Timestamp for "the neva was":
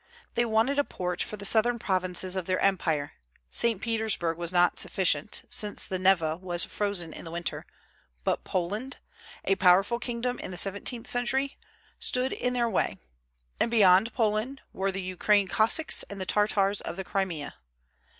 5.85-6.65